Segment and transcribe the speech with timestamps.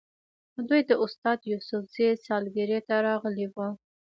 [0.67, 3.67] دوی د استاد یوسفزي سالګرې ته راغلي وو.